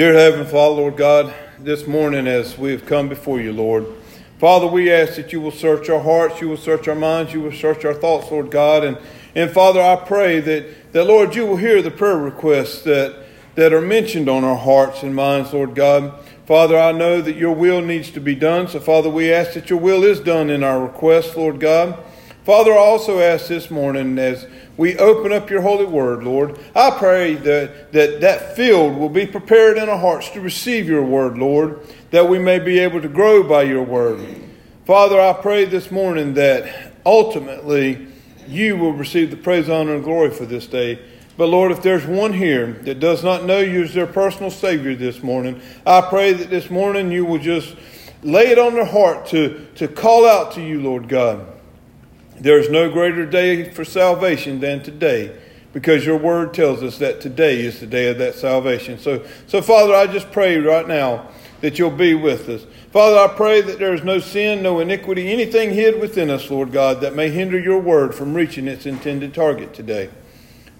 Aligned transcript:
Dear 0.00 0.14
Heavenly 0.14 0.46
Father, 0.46 0.76
Lord 0.76 0.96
God, 0.96 1.34
this 1.58 1.86
morning 1.86 2.26
as 2.26 2.56
we 2.56 2.70
have 2.70 2.86
come 2.86 3.10
before 3.10 3.38
you, 3.38 3.52
Lord, 3.52 3.84
Father, 4.38 4.66
we 4.66 4.90
ask 4.90 5.16
that 5.16 5.30
you 5.30 5.42
will 5.42 5.50
search 5.50 5.90
our 5.90 6.00
hearts, 6.00 6.40
you 6.40 6.48
will 6.48 6.56
search 6.56 6.88
our 6.88 6.94
minds, 6.94 7.34
you 7.34 7.42
will 7.42 7.52
search 7.52 7.84
our 7.84 7.92
thoughts, 7.92 8.30
Lord 8.30 8.50
God. 8.50 8.82
And, 8.82 8.96
and 9.34 9.50
Father, 9.50 9.78
I 9.82 9.96
pray 9.96 10.40
that, 10.40 10.94
that, 10.94 11.04
Lord, 11.04 11.34
you 11.34 11.44
will 11.44 11.58
hear 11.58 11.82
the 11.82 11.90
prayer 11.90 12.16
requests 12.16 12.80
that, 12.84 13.26
that 13.56 13.74
are 13.74 13.82
mentioned 13.82 14.30
on 14.30 14.42
our 14.42 14.56
hearts 14.56 15.02
and 15.02 15.14
minds, 15.14 15.52
Lord 15.52 15.74
God. 15.74 16.14
Father, 16.46 16.78
I 16.78 16.92
know 16.92 17.20
that 17.20 17.36
your 17.36 17.52
will 17.54 17.82
needs 17.82 18.10
to 18.12 18.20
be 18.22 18.34
done. 18.34 18.68
So, 18.68 18.80
Father, 18.80 19.10
we 19.10 19.30
ask 19.30 19.52
that 19.52 19.68
your 19.68 19.80
will 19.80 20.02
is 20.02 20.18
done 20.18 20.48
in 20.48 20.64
our 20.64 20.82
requests, 20.82 21.36
Lord 21.36 21.60
God. 21.60 22.02
Father, 22.50 22.72
I 22.72 22.78
also 22.78 23.20
ask 23.20 23.46
this 23.46 23.70
morning 23.70 24.18
as 24.18 24.44
we 24.76 24.98
open 24.98 25.32
up 25.32 25.50
your 25.50 25.62
holy 25.62 25.84
word, 25.84 26.24
Lord, 26.24 26.58
I 26.74 26.90
pray 26.90 27.34
that, 27.34 27.92
that 27.92 28.20
that 28.22 28.56
field 28.56 28.96
will 28.96 29.08
be 29.08 29.24
prepared 29.24 29.78
in 29.78 29.88
our 29.88 29.96
hearts 29.96 30.30
to 30.30 30.40
receive 30.40 30.88
your 30.88 31.04
word, 31.04 31.38
Lord, 31.38 31.78
that 32.10 32.28
we 32.28 32.40
may 32.40 32.58
be 32.58 32.80
able 32.80 33.00
to 33.02 33.08
grow 33.08 33.44
by 33.44 33.62
your 33.62 33.84
word. 33.84 34.26
Father, 34.84 35.20
I 35.20 35.32
pray 35.34 35.64
this 35.64 35.92
morning 35.92 36.34
that 36.34 36.92
ultimately 37.06 38.08
you 38.48 38.76
will 38.76 38.94
receive 38.94 39.30
the 39.30 39.36
praise, 39.36 39.68
honor, 39.68 39.94
and 39.94 40.02
glory 40.02 40.32
for 40.32 40.44
this 40.44 40.66
day. 40.66 40.98
But 41.36 41.50
Lord, 41.50 41.70
if 41.70 41.82
there's 41.82 42.04
one 42.04 42.32
here 42.32 42.72
that 42.82 42.98
does 42.98 43.22
not 43.22 43.44
know 43.44 43.60
you 43.60 43.84
as 43.84 43.94
their 43.94 44.08
personal 44.08 44.50
Savior 44.50 44.96
this 44.96 45.22
morning, 45.22 45.60
I 45.86 46.00
pray 46.00 46.32
that 46.32 46.50
this 46.50 46.68
morning 46.68 47.12
you 47.12 47.24
will 47.24 47.38
just 47.38 47.76
lay 48.24 48.48
it 48.48 48.58
on 48.58 48.74
their 48.74 48.86
heart 48.86 49.26
to, 49.26 49.68
to 49.76 49.86
call 49.86 50.26
out 50.26 50.54
to 50.54 50.60
you, 50.60 50.82
Lord 50.82 51.08
God. 51.08 51.59
There 52.40 52.58
is 52.58 52.70
no 52.70 52.90
greater 52.90 53.26
day 53.26 53.70
for 53.70 53.84
salvation 53.84 54.60
than 54.60 54.82
today 54.82 55.36
because 55.74 56.06
your 56.06 56.16
word 56.16 56.54
tells 56.54 56.82
us 56.82 56.98
that 56.98 57.20
today 57.20 57.60
is 57.60 57.80
the 57.80 57.86
day 57.86 58.08
of 58.08 58.18
that 58.18 58.34
salvation. 58.34 58.98
So, 58.98 59.24
so 59.46 59.60
Father, 59.60 59.94
I 59.94 60.06
just 60.06 60.32
pray 60.32 60.56
right 60.56 60.88
now 60.88 61.28
that 61.60 61.78
you'll 61.78 61.90
be 61.90 62.14
with 62.14 62.48
us. 62.48 62.64
Father, 62.92 63.18
I 63.18 63.36
pray 63.36 63.60
that 63.60 63.78
there 63.78 63.92
is 63.92 64.02
no 64.02 64.18
sin, 64.18 64.62
no 64.62 64.80
iniquity, 64.80 65.30
anything 65.30 65.70
hid 65.70 66.00
within 66.00 66.30
us, 66.30 66.50
Lord 66.50 66.72
God, 66.72 67.02
that 67.02 67.14
may 67.14 67.28
hinder 67.28 67.58
your 67.58 67.78
word 67.78 68.14
from 68.14 68.34
reaching 68.34 68.66
its 68.66 68.86
intended 68.86 69.34
target 69.34 69.74
today. 69.74 70.10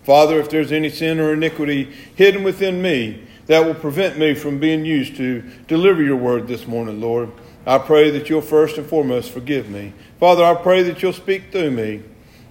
Father, 0.03 0.41
if 0.41 0.48
there's 0.48 0.72
any 0.72 0.88
sin 0.88 1.20
or 1.20 1.34
iniquity 1.34 1.92
hidden 2.14 2.42
within 2.42 2.81
me 2.81 3.27
that 3.47 3.64
will 3.64 3.75
prevent 3.75 4.19
me 4.19 4.34
from 4.34 4.58
being 4.58 4.84
used 4.84 5.16
to 5.16 5.42
deliver 5.69 6.03
your 6.03 6.16
word 6.16 6.48
this 6.48 6.66
morning, 6.66 7.00
Lord, 7.00 7.31
I 7.70 7.78
pray 7.78 8.10
that 8.10 8.28
you'll 8.28 8.40
first 8.40 8.78
and 8.78 8.86
foremost 8.86 9.30
forgive 9.30 9.70
me. 9.70 9.92
Father, 10.18 10.42
I 10.42 10.56
pray 10.56 10.82
that 10.82 11.02
you'll 11.02 11.12
speak 11.12 11.52
through 11.52 11.70
me, 11.70 12.02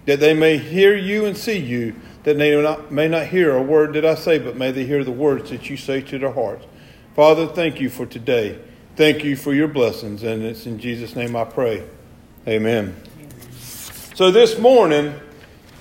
that 0.06 0.22
they 0.22 0.34
may 0.34 0.58
hear 0.58 0.96
you 0.96 1.26
and 1.26 1.36
see 1.36 1.58
you, 1.58 1.94
that 2.24 2.38
they 2.38 2.56
may 2.56 2.62
not, 2.62 2.90
may 2.90 3.10
not 3.10 3.28
hear 3.28 3.54
a 3.54 3.62
word 3.62 3.96
that 3.96 4.06
I 4.06 4.16
say, 4.16 4.40
but 4.40 4.56
may 4.56 4.72
they 4.72 4.86
hear 4.86 5.04
the 5.04 5.12
words 5.12 5.50
that 5.50 5.70
you 5.70 5.76
say 5.76 6.00
to 6.00 6.20
their 6.20 6.32
hearts. 6.32 6.66
Father, 7.18 7.48
thank 7.48 7.82
you 7.82 7.90
for 7.90 8.06
today. 8.06 8.60
Thank 8.96 9.26
you 9.26 9.36
for 9.36 9.54
your 9.54 9.68
blessings, 9.68 10.24
and 10.24 10.42
it's 10.42 10.66
in 10.66 10.80
Jesus' 10.80 11.18
name 11.18 11.36
I 11.36 11.44
pray. 11.44 11.86
Amen. 12.48 12.96
So 14.14 14.32
this 14.32 14.58
morning, 14.58 15.14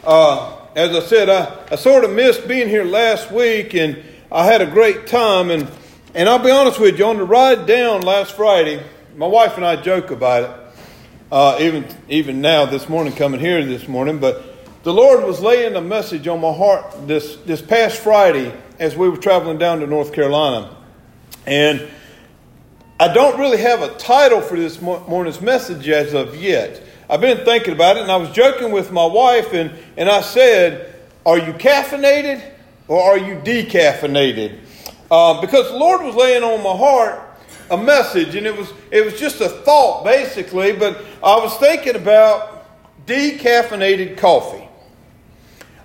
uh, 0.03 0.67
as 0.75 0.97
I 0.97 1.07
said, 1.07 1.31
I, 1.31 1.65
I 1.71 1.77
sort 1.77 2.03
of 2.03 2.11
missed 2.11 2.49
being 2.49 2.69
here 2.69 2.83
last 2.83 3.31
week, 3.31 3.73
and 3.77 4.03
I 4.33 4.47
had 4.47 4.63
a 4.63 4.67
great 4.67 5.07
time. 5.07 5.53
And, 5.53 5.71
and 6.13 6.29
I'll 6.29 6.41
be 6.41 6.51
honest 6.51 6.81
with 6.81 6.99
you, 6.99 7.05
on 7.05 7.19
the 7.19 7.25
ride 7.25 7.67
down 7.67 8.01
last 8.01 8.35
Friday, 8.35 8.83
my 9.19 9.27
wife 9.27 9.57
and 9.57 9.67
I 9.67 9.75
joke 9.75 10.13
about 10.13 10.45
it 10.45 10.51
uh, 11.33 11.59
even 11.61 11.85
even 12.09 12.41
now 12.41 12.67
this 12.67 12.89
morning 12.89 13.13
coming 13.13 13.41
here 13.41 13.65
this 13.65 13.89
morning. 13.89 14.21
But 14.21 14.45
the 14.85 14.93
Lord 14.93 15.25
was 15.25 15.41
laying 15.41 15.75
a 15.75 15.81
message 15.81 16.29
on 16.29 16.41
my 16.41 16.53
heart 16.53 17.09
this 17.09 17.35
this 17.39 17.61
past 17.61 17.99
Friday 17.99 18.55
as 18.79 18.95
we 18.95 19.09
were 19.09 19.17
traveling 19.17 19.59
down 19.59 19.81
to 19.81 19.89
North 19.89 20.13
Carolina, 20.13 20.77
and 21.47 21.89
I 23.01 23.13
don't 23.13 23.41
really 23.41 23.59
have 23.59 23.83
a 23.83 23.93
title 23.97 24.41
for 24.41 24.57
this 24.57 24.81
morning's 24.81 25.41
message 25.41 25.89
as 25.89 26.15
of 26.15 26.37
yet. 26.37 26.81
I've 27.11 27.21
been 27.21 27.45
thinking 27.45 27.75
about 27.75 27.97
it, 27.97 28.03
and 28.03 28.13
I 28.13 28.19
was 28.19 28.31
joking 28.31 28.71
with 28.71 28.93
my 28.93 29.05
wife, 29.05 29.53
and 29.53 29.73
and 29.97 30.09
I 30.09 30.21
said, 30.21 30.95
"Are 31.27 31.39
you 31.39 31.55
caffeinated 31.55 32.41
or 32.87 33.03
are 33.03 33.19
you 33.19 33.35
decaffeinated?" 33.35 34.61
Uh, 35.11 35.41
because 35.41 35.73
the 35.73 35.77
Lord 35.77 36.03
was 36.03 36.15
laying 36.15 36.45
on 36.45 36.63
my 36.63 36.77
heart 36.77 37.28
a 37.71 37.77
message, 37.77 38.35
and 38.35 38.47
it 38.47 38.57
was 38.57 38.73
it 38.91 39.05
was 39.05 39.19
just 39.19 39.41
a 39.41 39.49
thought 39.49 40.05
basically. 40.05 40.73
But 40.73 41.05
I 41.23 41.37
was 41.37 41.57
thinking 41.59 41.97
about 41.97 42.67
decaffeinated 43.07 44.19
coffee. 44.19 44.69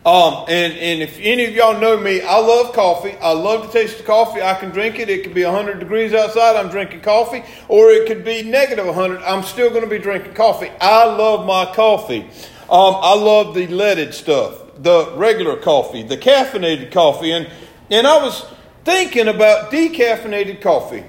Um, 0.06 0.44
and, 0.50 0.74
and 0.74 1.02
if 1.02 1.18
any 1.22 1.46
of 1.46 1.56
y'all 1.56 1.80
know 1.80 1.98
me, 1.98 2.22
I 2.22 2.38
love 2.38 2.74
coffee. 2.74 3.16
I 3.22 3.32
love 3.32 3.68
the 3.68 3.80
taste 3.80 4.02
of 4.02 4.06
coffee. 4.06 4.42
I 4.42 4.54
can 4.56 4.72
drink 4.72 5.00
it. 5.00 5.10
It 5.10 5.24
could 5.24 5.34
be 5.34 5.46
100 5.46 5.80
degrees 5.80 6.14
outside. 6.14 6.58
I'm 6.58 6.70
drinking 6.70 7.02
coffee. 7.02 7.42
Or 7.70 7.90
it 7.90 8.06
could 8.06 8.26
be 8.26 8.44
negative 8.44 8.86
100. 8.86 9.24
I'm 9.24 9.44
still 9.44 9.70
going 9.70 9.84
to 9.84 9.90
be 9.90 10.00
drinking 10.00 10.34
coffee. 10.34 10.70
I 10.82 11.06
love 11.06 11.46
my 11.46 11.74
coffee. 11.74 12.24
Um, 12.70 12.96
I 13.00 13.16
love 13.16 13.56
the 13.56 13.68
leaded 13.68 14.14
stuff, 14.14 14.62
the 14.78 15.14
regular 15.16 15.56
coffee, 15.56 16.04
the 16.04 16.18
caffeinated 16.18 16.92
coffee. 16.92 17.32
And, 17.32 17.50
and 17.90 18.06
I 18.06 18.22
was 18.22 18.46
thinking 18.84 19.30
about 19.30 19.72
decaffeinated 19.72 20.60
coffee 20.60 21.06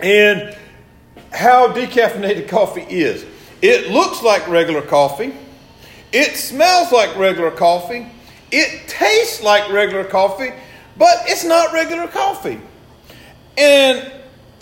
and 0.00 0.56
how 1.32 1.72
decaffeinated 1.72 2.48
coffee 2.48 2.86
is. 2.88 3.24
It 3.62 3.90
looks 3.90 4.22
like 4.22 4.46
regular 4.48 4.82
coffee. 4.82 5.34
It 6.12 6.36
smells 6.36 6.92
like 6.92 7.16
regular 7.16 7.50
coffee. 7.50 8.06
It 8.50 8.88
tastes 8.88 9.42
like 9.42 9.70
regular 9.72 10.04
coffee, 10.04 10.52
but 10.96 11.16
it's 11.26 11.44
not 11.44 11.72
regular 11.72 12.06
coffee. 12.06 12.60
And 13.58 14.12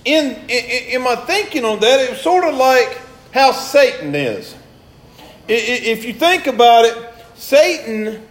in, 0.04 0.36
in, 0.48 0.94
in 0.94 1.02
my 1.02 1.16
thinking 1.16 1.64
on 1.64 1.80
that, 1.80 2.00
it 2.00 2.10
was 2.10 2.20
sort 2.20 2.44
of 2.44 2.54
like 2.54 3.00
how 3.32 3.52
Satan 3.52 4.14
is. 4.14 4.54
If 5.46 6.04
you 6.04 6.14
think 6.14 6.46
about 6.46 6.86
it, 6.86 6.96
Satan 7.34 8.26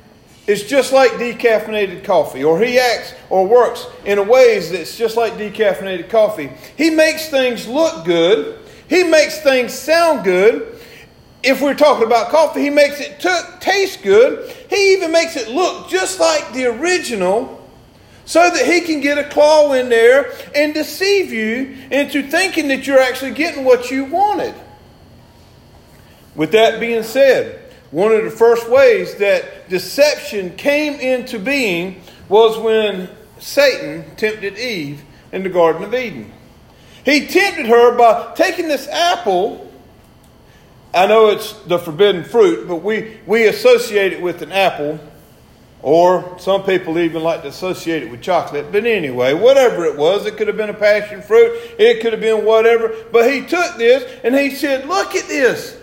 is 0.45 0.63
just 0.63 0.91
like 0.91 1.11
decaffeinated 1.11 2.03
coffee, 2.03 2.43
or 2.43 2.59
he 2.59 2.77
acts 2.77 3.13
or 3.29 3.47
works 3.47 3.87
in 4.05 4.27
ways 4.27 4.71
that's 4.71 4.97
just 4.97 5.15
like 5.15 5.33
decaffeinated 5.33 6.09
coffee. 6.09 6.51
He 6.77 6.89
makes 6.89 7.29
things 7.29 7.67
look 7.67 8.05
good, 8.05 8.59
he 8.89 9.03
makes 9.03 9.39
things 9.41 9.73
sound 9.73 10.23
good. 10.23 10.69
If 11.41 11.61
we're 11.61 11.75
talking 11.75 12.05
about 12.05 12.29
coffee, 12.29 12.61
he 12.61 12.69
makes 12.69 13.01
it 13.01 13.19
t- 13.19 13.57
taste 13.59 14.01
good. 14.01 14.49
He 14.69 14.93
even 14.93 15.11
makes 15.11 15.35
it 15.35 15.49
look 15.49 15.89
just 15.89 16.17
like 16.17 16.53
the 16.53 16.67
original 16.67 17.59
so 18.23 18.49
that 18.49 18.65
he 18.65 18.81
can 18.81 19.01
get 19.01 19.17
a 19.17 19.25
claw 19.25 19.73
in 19.73 19.89
there 19.89 20.31
and 20.55 20.73
deceive 20.73 21.33
you 21.33 21.75
into 21.91 22.23
thinking 22.29 22.69
that 22.69 22.87
you're 22.87 22.99
actually 22.99 23.31
getting 23.31 23.65
what 23.65 23.91
you 23.91 24.05
wanted. 24.05 24.55
With 26.35 26.53
that 26.53 26.79
being 26.79 27.03
said, 27.03 27.62
one 27.93 28.11
of 28.11 28.23
the 28.23 28.31
first 28.31 28.67
ways 28.67 29.13
that 29.17 29.69
deception 29.69 30.55
came 30.55 30.95
into 30.95 31.37
being 31.37 32.01
was 32.27 32.57
when 32.57 33.07
Satan 33.37 34.03
tempted 34.15 34.57
Eve 34.57 35.03
in 35.31 35.43
the 35.43 35.49
Garden 35.49 35.83
of 35.83 35.93
Eden. 35.93 36.33
He 37.05 37.27
tempted 37.27 37.67
her 37.67 37.95
by 37.95 38.33
taking 38.33 38.67
this 38.67 38.87
apple. 38.87 39.71
I 40.91 41.05
know 41.05 41.27
it's 41.27 41.53
the 41.67 41.77
forbidden 41.77 42.23
fruit, 42.23 42.67
but 42.67 42.77
we, 42.77 43.19
we 43.27 43.45
associate 43.45 44.11
it 44.11 44.23
with 44.23 44.41
an 44.41 44.51
apple, 44.51 44.99
or 45.83 46.39
some 46.39 46.63
people 46.63 46.97
even 46.97 47.21
like 47.21 47.43
to 47.43 47.49
associate 47.49 48.01
it 48.01 48.09
with 48.09 48.23
chocolate. 48.23 48.71
But 48.71 48.87
anyway, 48.87 49.35
whatever 49.35 49.85
it 49.85 49.95
was, 49.95 50.25
it 50.25 50.35
could 50.37 50.47
have 50.47 50.57
been 50.57 50.71
a 50.71 50.73
passion 50.73 51.21
fruit, 51.21 51.55
it 51.77 52.01
could 52.01 52.13
have 52.13 52.21
been 52.21 52.43
whatever. 52.43 52.91
But 53.11 53.31
he 53.31 53.41
took 53.41 53.77
this 53.77 54.03
and 54.23 54.33
he 54.33 54.49
said, 54.49 54.87
Look 54.87 55.13
at 55.13 55.27
this. 55.27 55.77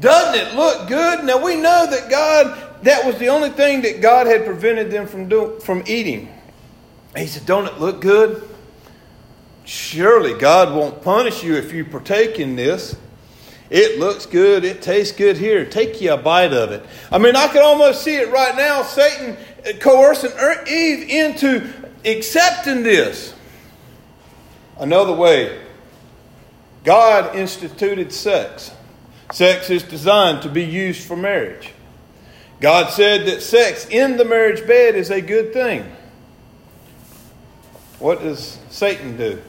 Doesn't 0.00 0.34
it 0.34 0.54
look 0.54 0.88
good? 0.88 1.24
Now 1.24 1.44
we 1.44 1.56
know 1.56 1.86
that 1.88 2.10
God, 2.10 2.82
that 2.84 3.04
was 3.06 3.16
the 3.18 3.28
only 3.28 3.50
thing 3.50 3.82
that 3.82 4.00
God 4.00 4.26
had 4.26 4.44
prevented 4.44 4.90
them 4.90 5.06
from, 5.06 5.28
do, 5.28 5.58
from 5.60 5.82
eating. 5.86 6.32
He 7.16 7.26
said, 7.26 7.46
Don't 7.46 7.66
it 7.66 7.78
look 7.78 8.00
good? 8.00 8.48
Surely 9.64 10.36
God 10.38 10.74
won't 10.74 11.02
punish 11.02 11.42
you 11.42 11.54
if 11.54 11.72
you 11.72 11.84
partake 11.84 12.38
in 12.38 12.56
this. 12.56 12.96
It 13.70 13.98
looks 13.98 14.26
good. 14.26 14.64
It 14.64 14.82
tastes 14.82 15.16
good 15.16 15.38
here. 15.38 15.64
Take 15.64 16.00
you 16.00 16.12
a 16.12 16.16
bite 16.16 16.52
of 16.52 16.70
it. 16.70 16.84
I 17.10 17.18
mean, 17.18 17.34
I 17.34 17.48
can 17.48 17.62
almost 17.62 18.02
see 18.02 18.16
it 18.16 18.30
right 18.30 18.54
now. 18.54 18.82
Satan 18.82 19.36
coercing 19.80 20.32
er-, 20.32 20.64
Eve 20.68 21.08
into 21.08 21.72
accepting 22.04 22.82
this. 22.82 23.34
Another 24.78 25.14
way, 25.14 25.60
God 26.82 27.34
instituted 27.34 28.12
sex. 28.12 28.70
Sex 29.32 29.70
is 29.70 29.82
designed 29.82 30.42
to 30.42 30.48
be 30.48 30.64
used 30.64 31.06
for 31.06 31.16
marriage. 31.16 31.72
God 32.60 32.90
said 32.90 33.26
that 33.26 33.42
sex 33.42 33.86
in 33.88 34.16
the 34.16 34.24
marriage 34.24 34.66
bed 34.66 34.94
is 34.94 35.10
a 35.10 35.20
good 35.20 35.52
thing. 35.52 35.84
What 37.98 38.20
does 38.20 38.58
Satan 38.70 39.16
do? 39.16 39.40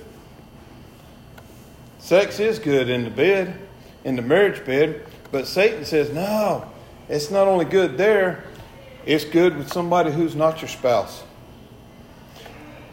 Sex 1.99 2.39
is 2.39 2.59
good 2.59 2.89
in 2.89 3.03
the 3.03 3.09
bed, 3.09 3.59
in 4.03 4.15
the 4.15 4.21
marriage 4.21 4.63
bed, 4.65 5.03
but 5.31 5.47
Satan 5.47 5.85
says, 5.85 6.11
no, 6.11 6.71
it's 7.09 7.31
not 7.31 7.47
only 7.47 7.65
good 7.65 7.97
there, 7.97 8.43
it's 9.05 9.25
good 9.25 9.57
with 9.57 9.71
somebody 9.71 10.11
who's 10.11 10.35
not 10.35 10.61
your 10.61 10.69
spouse. 10.69 11.23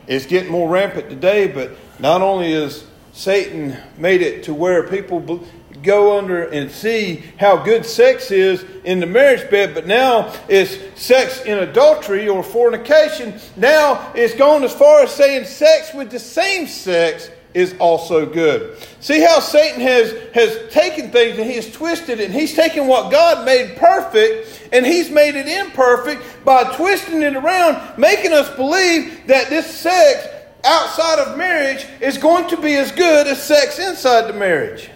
it's 0.07 0.27
getting 0.27 0.51
more 0.51 0.69
rampant 0.69 1.09
today, 1.09 1.47
but 1.47 1.73
not 1.99 2.23
only 2.23 2.53
is 2.53 2.85
Satan 3.13 3.77
made 3.99 4.23
it 4.23 4.45
to 4.45 4.55
where 4.55 4.89
people 4.89 5.47
go 5.83 6.19
under 6.19 6.45
and 6.45 6.71
see 6.71 7.25
how 7.39 7.57
good 7.57 7.85
sex 7.85 8.31
is 8.31 8.65
in 8.85 9.01
the 9.01 9.07
marriage 9.07 9.51
bed, 9.51 9.75
but 9.75 9.87
now 9.87 10.33
it's 10.49 10.79
sex 11.01 11.43
in 11.43 11.59
adultery 11.59 12.29
or 12.29 12.43
fornication. 12.43 13.35
Now 13.57 14.13
it's 14.15 14.35
gone 14.35 14.63
as 14.63 14.75
far 14.75 15.03
as 15.03 15.13
saying 15.13 15.45
sex 15.45 15.93
with 15.95 16.11
the 16.11 16.19
same 16.19 16.67
sex 16.67 17.31
is 17.55 17.75
also 17.79 18.25
good. 18.25 18.79
See 19.01 19.21
how 19.21 19.41
Satan 19.41 19.81
has, 19.81 20.13
has 20.33 20.73
taken 20.73 21.11
things 21.11 21.39
and 21.39 21.49
he 21.49 21.57
has 21.57 21.71
twisted 21.71 22.21
it, 22.21 22.27
and 22.27 22.35
he's 22.35 22.55
taken 22.55 22.87
what 22.87 23.11
God 23.11 23.45
made 23.45 23.77
perfect 23.77 24.69
and 24.73 24.87
he's 24.87 25.11
made 25.11 25.35
it 25.35 25.47
imperfect 25.47 26.23
by 26.45 26.65
twisting 26.77 27.23
it 27.23 27.37
around, 27.37 27.99
making 27.99 28.33
us 28.33 28.49
believe 28.57 29.27
that 29.27 29.51
this 29.51 29.67
sex 29.67 30.27
outside 30.65 31.19
of 31.19 31.37
marriage 31.37 31.85
is 32.01 32.17
going 32.19 32.49
to 32.49 32.57
be 32.57 32.75
as 32.77 32.91
good 32.93 33.27
as 33.27 33.43
sex 33.43 33.79
inside 33.79 34.29
the 34.29 34.33
marriage. 34.33 34.91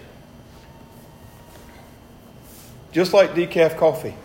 Just 2.91 3.13
like 3.13 3.31
decaf 3.31 3.77
coffee. 3.77 4.15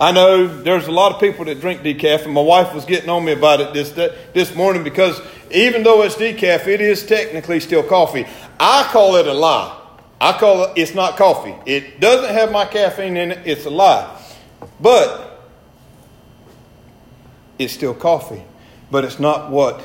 I 0.00 0.12
know 0.12 0.46
there's 0.46 0.86
a 0.86 0.92
lot 0.92 1.12
of 1.12 1.20
people 1.20 1.44
that 1.46 1.60
drink 1.60 1.82
decaf, 1.82 2.24
and 2.24 2.32
my 2.32 2.40
wife 2.40 2.72
was 2.72 2.84
getting 2.84 3.10
on 3.10 3.24
me 3.24 3.32
about 3.32 3.60
it 3.60 3.72
this, 3.72 3.90
this 4.32 4.54
morning 4.54 4.84
because 4.84 5.20
even 5.50 5.82
though 5.82 6.02
it's 6.02 6.14
decaf, 6.14 6.68
it 6.68 6.80
is 6.80 7.04
technically 7.04 7.58
still 7.58 7.82
coffee. 7.82 8.24
I 8.60 8.88
call 8.92 9.16
it 9.16 9.26
a 9.26 9.34
lie. 9.34 9.76
I 10.20 10.38
call 10.38 10.64
it, 10.64 10.72
it's 10.76 10.94
not 10.94 11.16
coffee. 11.16 11.54
It 11.66 12.00
doesn't 12.00 12.32
have 12.32 12.52
my 12.52 12.64
caffeine 12.64 13.16
in 13.16 13.32
it, 13.32 13.40
it's 13.44 13.66
a 13.66 13.70
lie. 13.70 14.20
But 14.80 15.48
it's 17.58 17.72
still 17.72 17.94
coffee, 17.94 18.44
but 18.90 19.04
it's 19.04 19.18
not 19.18 19.50
what 19.50 19.82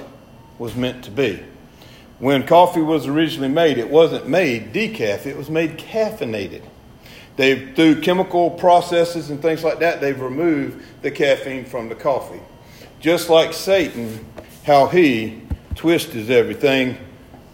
was 0.60 0.76
meant 0.76 1.04
to 1.06 1.12
be. 1.12 1.44
When 2.20 2.46
coffee 2.46 2.82
was 2.82 3.08
originally 3.08 3.50
made, 3.50 3.80
it 3.80 3.90
wasn't 3.90 4.28
made 4.28 4.74
decaf, 4.74 5.26
it 5.26 5.36
was 5.36 5.50
made 5.50 5.78
caffeinated. 5.78 6.62
They've, 7.35 7.75
through 7.75 8.01
chemical 8.01 8.51
processes 8.51 9.30
and 9.30 9.41
things 9.41 9.63
like 9.63 9.80
that, 9.80 10.01
they've 10.01 10.19
removed 10.19 10.83
the 11.01 11.12
caffeine 11.12 11.65
from 11.65 11.89
the 11.89 11.95
coffee. 11.95 12.41
Just 13.00 13.30
like 13.30 13.53
Satan, 13.53 14.25
how 14.65 14.88
he 14.88 15.41
twists 15.75 16.30
everything 16.30 16.97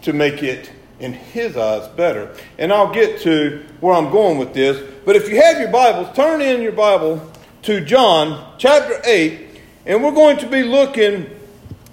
to 0.02 0.12
make 0.12 0.42
it, 0.42 0.70
in 1.00 1.14
his 1.14 1.56
eyes, 1.56 1.88
better. 1.88 2.34
And 2.58 2.72
I'll 2.72 2.92
get 2.92 3.22
to 3.22 3.64
where 3.80 3.94
I'm 3.94 4.10
going 4.10 4.36
with 4.36 4.52
this. 4.52 4.78
But 5.04 5.16
if 5.16 5.28
you 5.30 5.40
have 5.40 5.58
your 5.58 5.70
Bibles, 5.70 6.14
turn 6.14 6.42
in 6.42 6.60
your 6.60 6.72
Bible 6.72 7.32
to 7.62 7.82
John 7.82 8.54
chapter 8.58 9.00
8, 9.04 9.60
and 9.86 10.04
we're 10.04 10.12
going 10.12 10.36
to 10.38 10.46
be 10.46 10.62
looking 10.62 11.39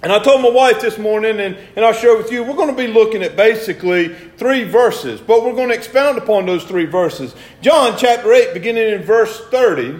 and 0.00 0.12
I 0.12 0.22
told 0.22 0.42
my 0.42 0.50
wife 0.50 0.80
this 0.80 0.96
morning, 0.96 1.40
and, 1.40 1.56
and 1.74 1.84
I'll 1.84 1.92
share 1.92 2.16
with 2.16 2.30
you, 2.30 2.44
we're 2.44 2.54
going 2.54 2.70
to 2.70 2.76
be 2.76 2.86
looking 2.86 3.22
at 3.22 3.36
basically 3.36 4.14
three 4.36 4.62
verses, 4.62 5.20
but 5.20 5.44
we're 5.44 5.54
going 5.54 5.70
to 5.70 5.74
expound 5.74 6.18
upon 6.18 6.46
those 6.46 6.62
three 6.62 6.84
verses. 6.84 7.34
John 7.62 7.98
chapter 7.98 8.32
8, 8.32 8.54
beginning 8.54 8.92
in 8.92 9.02
verse 9.02 9.40
30, 9.48 9.98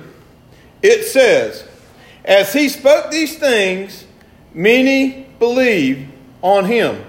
it 0.82 1.04
says, 1.04 1.66
As 2.24 2.52
he 2.52 2.68
spoke 2.68 3.10
these 3.10 3.38
things, 3.38 4.06
many 4.54 5.26
believed 5.40 6.08
on 6.42 6.66
him. 6.66 7.04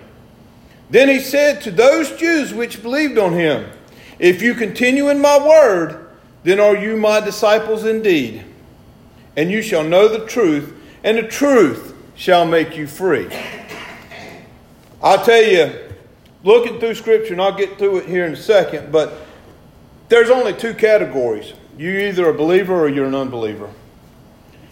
Then 0.89 1.09
he 1.09 1.19
said 1.19 1.62
to 1.62 1.71
those 1.71 2.12
Jews 2.13 2.56
which 2.56 2.81
believed 2.81 3.19
on 3.19 3.33
him, 3.33 3.69
If 4.18 4.41
you 4.41 4.56
continue 4.56 5.09
in 5.09 5.21
my 5.21 5.38
word, 5.38 6.09
then 6.41 6.59
are 6.59 6.75
you 6.75 6.97
my 6.97 7.19
disciples 7.19 7.86
indeed. 7.86 8.44
And 9.36 9.51
you 9.51 9.62
shall 9.62 9.83
know 9.83 10.07
the 10.07 10.25
truth, 10.25 10.74
and 11.03 11.19
the 11.19 11.27
truth 11.27 11.94
shall 12.19 12.45
make 12.45 12.75
you 12.75 12.86
free. 12.86 13.30
I'll 15.01 15.24
tell 15.24 15.42
you, 15.42 15.74
looking 16.44 16.77
through 16.77 16.95
Scripture, 16.95 17.31
and 17.31 17.42
I'll 17.42 17.57
get 17.57 17.77
through 17.77 18.00
it 18.00 18.07
here 18.07 18.25
in 18.25 18.33
a 18.33 18.36
second, 18.36 18.92
but 18.92 19.25
there's 20.10 20.30
only 20.30 20.54
two 20.54 20.74
categories. 20.74 21.54
You're 21.77 21.98
either 21.98 22.27
a 22.27 22.33
believer 22.33 22.77
or 22.77 22.89
you're 22.89 23.06
an 23.06 23.16
unbeliever. 23.16 23.69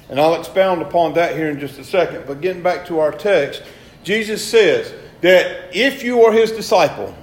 And 0.10 0.20
I'll 0.20 0.36
expound 0.36 0.82
upon 0.82 1.14
that 1.14 1.38
here 1.38 1.50
in 1.50 1.58
just 1.58 1.80
a 1.80 1.86
second. 1.86 2.26
But 2.28 2.42
getting 2.42 2.62
back 2.62 2.86
to 2.88 3.00
our 3.00 3.14
text, 3.14 3.64
Jesus 4.04 4.46
says 4.46 4.94
that 5.22 5.74
if 5.74 6.04
you 6.04 6.24
are 6.24 6.34
his 6.34 6.52
disciple, 6.52 7.16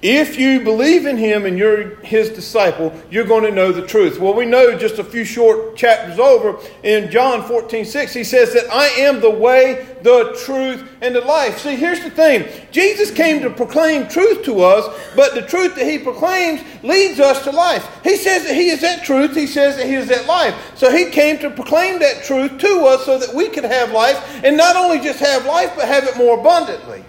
if 0.00 0.38
you 0.38 0.60
believe 0.60 1.06
in 1.06 1.16
him 1.16 1.44
and 1.44 1.58
you're 1.58 1.96
his 1.96 2.30
disciple, 2.30 2.92
you're 3.10 3.24
going 3.24 3.42
to 3.42 3.50
know 3.50 3.72
the 3.72 3.84
truth. 3.84 4.20
Well, 4.20 4.32
we 4.32 4.46
know 4.46 4.78
just 4.78 5.00
a 5.00 5.04
few 5.04 5.24
short 5.24 5.76
chapters 5.76 6.20
over 6.20 6.56
in 6.84 7.10
John 7.10 7.42
14, 7.42 7.84
6, 7.84 8.14
he 8.14 8.22
says 8.22 8.52
that 8.52 8.72
I 8.72 8.86
am 9.00 9.20
the 9.20 9.30
way, 9.30 9.96
the 10.02 10.38
truth, 10.44 10.88
and 11.02 11.16
the 11.16 11.20
life. 11.22 11.58
See, 11.58 11.74
here's 11.74 12.00
the 12.04 12.10
thing 12.10 12.46
Jesus 12.70 13.10
came 13.10 13.42
to 13.42 13.50
proclaim 13.50 14.06
truth 14.06 14.44
to 14.44 14.60
us, 14.60 14.86
but 15.16 15.34
the 15.34 15.42
truth 15.42 15.74
that 15.74 15.86
he 15.86 15.98
proclaims 15.98 16.60
leads 16.84 17.18
us 17.18 17.42
to 17.42 17.50
life. 17.50 17.88
He 18.04 18.16
says 18.16 18.44
that 18.44 18.54
he 18.54 18.68
is 18.68 18.82
that 18.82 19.04
truth, 19.04 19.34
he 19.34 19.48
says 19.48 19.76
that 19.78 19.86
he 19.86 19.94
is 19.94 20.06
that 20.08 20.26
life. 20.26 20.54
So 20.76 20.96
he 20.96 21.10
came 21.10 21.38
to 21.38 21.50
proclaim 21.50 21.98
that 21.98 22.22
truth 22.22 22.58
to 22.58 22.84
us 22.86 23.04
so 23.04 23.18
that 23.18 23.34
we 23.34 23.48
could 23.48 23.64
have 23.64 23.90
life, 23.90 24.44
and 24.44 24.56
not 24.56 24.76
only 24.76 25.00
just 25.00 25.18
have 25.18 25.44
life, 25.44 25.72
but 25.74 25.88
have 25.88 26.04
it 26.04 26.16
more 26.16 26.38
abundantly. 26.38 27.04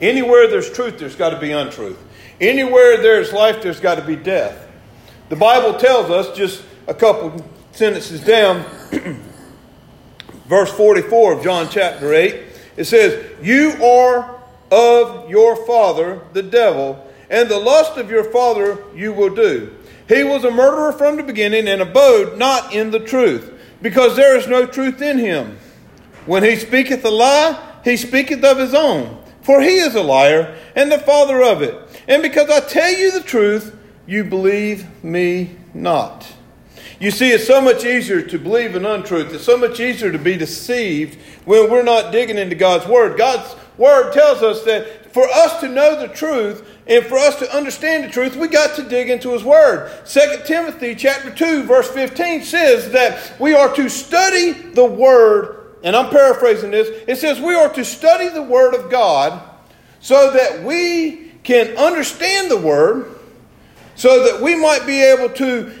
Anywhere 0.00 0.48
there's 0.48 0.70
truth, 0.70 0.98
there's 0.98 1.16
got 1.16 1.30
to 1.30 1.38
be 1.38 1.52
untruth. 1.52 1.98
Anywhere 2.40 2.96
there's 3.02 3.32
life, 3.32 3.62
there's 3.62 3.80
got 3.80 3.96
to 3.96 4.02
be 4.02 4.16
death. 4.16 4.66
The 5.28 5.36
Bible 5.36 5.78
tells 5.78 6.10
us, 6.10 6.36
just 6.36 6.64
a 6.86 6.94
couple 6.94 7.44
sentences 7.72 8.22
down, 8.22 8.64
verse 10.46 10.72
44 10.72 11.34
of 11.34 11.44
John 11.44 11.68
chapter 11.70 12.14
8, 12.14 12.44
it 12.76 12.84
says, 12.84 13.30
You 13.42 13.72
are 13.84 14.40
of 14.70 15.28
your 15.28 15.66
father, 15.66 16.22
the 16.32 16.42
devil, 16.42 17.06
and 17.28 17.48
the 17.48 17.58
lust 17.58 17.98
of 17.98 18.10
your 18.10 18.24
father 18.24 18.82
you 18.94 19.12
will 19.12 19.34
do. 19.34 19.76
He 20.08 20.24
was 20.24 20.44
a 20.44 20.50
murderer 20.50 20.92
from 20.92 21.16
the 21.16 21.22
beginning 21.22 21.68
and 21.68 21.82
abode 21.82 22.38
not 22.38 22.74
in 22.74 22.90
the 22.90 23.00
truth, 23.00 23.52
because 23.82 24.16
there 24.16 24.36
is 24.36 24.48
no 24.48 24.66
truth 24.66 25.02
in 25.02 25.18
him. 25.18 25.58
When 26.26 26.42
he 26.42 26.56
speaketh 26.56 27.04
a 27.04 27.10
lie, 27.10 27.80
he 27.84 27.96
speaketh 27.96 28.42
of 28.42 28.58
his 28.58 28.74
own 28.74 29.19
for 29.42 29.60
he 29.60 29.76
is 29.76 29.94
a 29.94 30.02
liar 30.02 30.56
and 30.74 30.90
the 30.90 30.98
father 30.98 31.42
of 31.42 31.62
it. 31.62 31.74
And 32.08 32.22
because 32.22 32.50
I 32.50 32.60
tell 32.60 32.92
you 32.92 33.10
the 33.12 33.22
truth, 33.22 33.76
you 34.06 34.24
believe 34.24 35.04
me 35.04 35.56
not. 35.72 36.32
You 37.00 37.10
see, 37.10 37.30
it's 37.30 37.46
so 37.46 37.62
much 37.62 37.84
easier 37.84 38.20
to 38.20 38.38
believe 38.38 38.74
an 38.74 38.84
untruth. 38.84 39.32
It's 39.32 39.44
so 39.44 39.56
much 39.56 39.80
easier 39.80 40.12
to 40.12 40.18
be 40.18 40.36
deceived 40.36 41.18
when 41.46 41.70
we're 41.70 41.82
not 41.82 42.12
digging 42.12 42.36
into 42.36 42.54
God's 42.54 42.86
Word. 42.86 43.16
God's 43.16 43.56
Word 43.78 44.12
tells 44.12 44.42
us 44.42 44.64
that 44.64 45.10
for 45.14 45.26
us 45.28 45.60
to 45.60 45.68
know 45.68 45.98
the 45.98 46.08
truth 46.08 46.68
and 46.86 47.04
for 47.06 47.16
us 47.16 47.36
to 47.38 47.56
understand 47.56 48.04
the 48.04 48.08
truth, 48.08 48.36
we 48.36 48.48
got 48.48 48.76
to 48.76 48.82
dig 48.82 49.08
into 49.08 49.32
His 49.32 49.42
Word. 49.42 49.90
2 50.04 50.42
Timothy 50.44 50.94
chapter 50.94 51.30
2, 51.30 51.62
verse 51.62 51.90
15 51.90 52.42
says 52.42 52.92
that 52.92 53.40
we 53.40 53.54
are 53.54 53.74
to 53.74 53.88
study 53.88 54.52
the 54.52 54.84
Word 54.84 55.59
and 55.82 55.96
I'm 55.96 56.10
paraphrasing 56.10 56.70
this, 56.70 56.88
it 57.06 57.16
says 57.16 57.40
we 57.40 57.54
are 57.54 57.72
to 57.74 57.84
study 57.84 58.28
the 58.28 58.42
Word 58.42 58.74
of 58.74 58.90
God 58.90 59.42
so 60.00 60.32
that 60.32 60.62
we 60.62 61.32
can 61.42 61.76
understand 61.76 62.50
the 62.50 62.56
Word, 62.56 63.14
so 63.96 64.24
that 64.24 64.42
we 64.42 64.54
might 64.54 64.86
be 64.86 65.02
able 65.02 65.28
to 65.34 65.72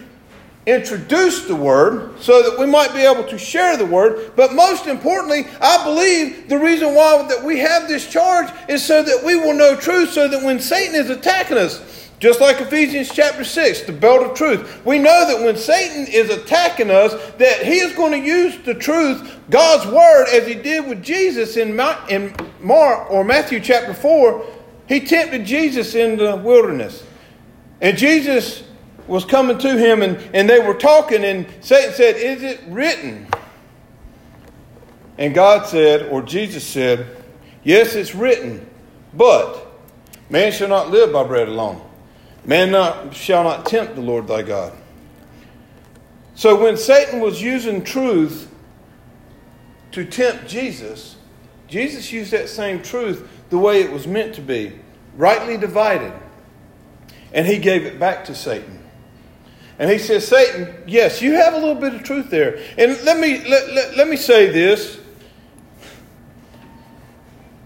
introduce 0.66 1.46
the 1.46 1.56
Word, 1.56 2.20
so 2.20 2.42
that 2.42 2.58
we 2.58 2.66
might 2.66 2.92
be 2.92 3.00
able 3.00 3.24
to 3.24 3.38
share 3.38 3.76
the 3.76 3.86
Word. 3.86 4.32
But 4.36 4.54
most 4.54 4.86
importantly, 4.86 5.46
I 5.60 5.84
believe 5.84 6.48
the 6.48 6.58
reason 6.58 6.94
why 6.94 7.26
that 7.28 7.42
we 7.42 7.58
have 7.58 7.88
this 7.88 8.10
charge 8.10 8.50
is 8.68 8.84
so 8.84 9.02
that 9.02 9.24
we 9.24 9.36
will 9.36 9.54
know 9.54 9.76
truth, 9.76 10.10
so 10.10 10.28
that 10.28 10.42
when 10.42 10.60
Satan 10.60 10.94
is 10.94 11.10
attacking 11.10 11.58
us, 11.58 11.99
just 12.20 12.38
like 12.38 12.60
Ephesians 12.60 13.10
chapter 13.10 13.44
6, 13.44 13.82
the 13.82 13.92
belt 13.94 14.22
of 14.22 14.36
truth. 14.36 14.84
We 14.84 14.98
know 14.98 15.26
that 15.26 15.42
when 15.42 15.56
Satan 15.56 16.06
is 16.06 16.28
attacking 16.28 16.90
us, 16.90 17.14
that 17.38 17.64
he 17.64 17.78
is 17.78 17.94
going 17.94 18.12
to 18.12 18.18
use 18.18 18.58
the 18.58 18.74
truth, 18.74 19.38
God's 19.48 19.90
word, 19.90 20.26
as 20.30 20.46
he 20.46 20.54
did 20.54 20.86
with 20.86 21.02
Jesus 21.02 21.56
in, 21.56 21.74
Mark 21.74 23.10
or 23.10 23.24
Matthew 23.24 23.58
chapter 23.58 23.94
4. 23.94 24.44
He 24.86 25.00
tempted 25.00 25.46
Jesus 25.46 25.94
in 25.94 26.18
the 26.18 26.36
wilderness. 26.36 27.04
And 27.80 27.96
Jesus 27.96 28.64
was 29.06 29.24
coming 29.24 29.56
to 29.56 29.78
him 29.78 30.02
and, 30.02 30.18
and 30.34 30.48
they 30.48 30.58
were 30.58 30.74
talking, 30.74 31.24
and 31.24 31.46
Satan 31.62 31.94
said, 31.94 32.16
Is 32.16 32.42
it 32.42 32.60
written? 32.68 33.26
And 35.16 35.34
God 35.34 35.66
said, 35.66 36.10
or 36.10 36.20
Jesus 36.20 36.66
said, 36.66 37.06
Yes, 37.64 37.94
it's 37.94 38.14
written, 38.14 38.68
but 39.14 39.66
man 40.28 40.52
shall 40.52 40.68
not 40.68 40.90
live 40.90 41.14
by 41.14 41.24
bread 41.24 41.48
alone 41.48 41.86
Man 42.44 42.70
not, 42.70 43.14
shall 43.14 43.44
not 43.44 43.66
tempt 43.66 43.94
the 43.94 44.00
Lord 44.00 44.26
thy 44.26 44.42
God. 44.42 44.72
So 46.34 46.60
when 46.60 46.76
Satan 46.76 47.20
was 47.20 47.42
using 47.42 47.84
truth 47.84 48.50
to 49.92 50.04
tempt 50.04 50.48
Jesus, 50.48 51.16
Jesus 51.68 52.10
used 52.12 52.32
that 52.32 52.48
same 52.48 52.82
truth 52.82 53.28
the 53.50 53.58
way 53.58 53.82
it 53.82 53.92
was 53.92 54.06
meant 54.06 54.34
to 54.36 54.40
be, 54.40 54.78
rightly 55.16 55.56
divided. 55.56 56.12
And 57.32 57.46
he 57.46 57.58
gave 57.58 57.84
it 57.84 58.00
back 58.00 58.24
to 58.24 58.34
Satan. 58.34 58.80
And 59.78 59.90
he 59.90 59.98
says, 59.98 60.26
Satan, 60.26 60.82
yes, 60.86 61.22
you 61.22 61.32
have 61.34 61.54
a 61.54 61.58
little 61.58 61.74
bit 61.74 61.94
of 61.94 62.02
truth 62.02 62.30
there. 62.30 62.58
And 62.76 63.02
let 63.02 63.18
me, 63.18 63.46
let, 63.48 63.72
let, 63.72 63.96
let 63.96 64.08
me 64.08 64.16
say 64.16 64.50
this 64.50 65.00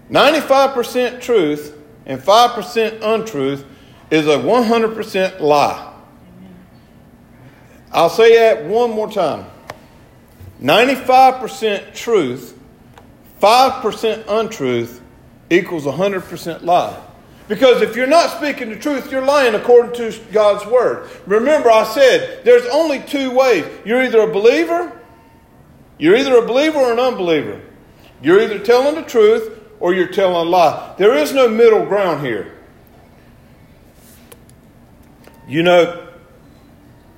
95% 0.09 1.19
truth 1.19 1.77
and 2.05 2.21
5% 2.21 2.99
untruth 3.01 3.65
is 4.11 4.27
a 4.27 4.37
100% 4.37 5.39
lie. 5.39 5.93
I'll 7.91 8.09
say 8.09 8.37
that 8.37 8.65
one 8.65 8.91
more 8.91 9.09
time 9.09 9.45
95% 10.61 11.93
truth, 11.93 12.57
5% 13.41 14.25
untruth 14.27 15.01
equals 15.49 15.85
100% 15.85 16.63
lie. 16.63 17.01
Because 17.47 17.81
if 17.81 17.95
you're 17.95 18.07
not 18.07 18.31
speaking 18.31 18.69
the 18.69 18.75
truth, 18.75 19.11
you're 19.11 19.23
lying 19.23 19.53
according 19.53 19.93
to 19.95 20.19
God's 20.31 20.65
word. 20.65 21.09
Remember, 21.27 21.69
I 21.69 21.83
said 21.83 22.43
there's 22.43 22.65
only 22.67 23.01
two 23.01 23.31
ways. 23.31 23.65
You're 23.85 24.03
either 24.03 24.21
a 24.21 24.31
believer, 24.31 24.99
you're 25.99 26.15
either 26.15 26.37
a 26.37 26.45
believer 26.45 26.79
or 26.79 26.91
an 26.91 26.99
unbeliever. 26.99 27.61
You're 28.21 28.41
either 28.41 28.59
telling 28.59 28.95
the 28.95 29.03
truth 29.03 29.61
or 29.79 29.93
you're 29.93 30.07
telling 30.07 30.47
a 30.47 30.49
lie. 30.49 30.95
There 30.97 31.15
is 31.15 31.33
no 31.33 31.47
middle 31.47 31.85
ground 31.85 32.25
here. 32.25 32.54
You 35.47 35.61
know, 35.61 36.07